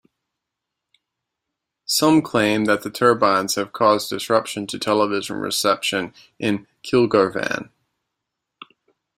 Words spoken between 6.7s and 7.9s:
Kilgarvan.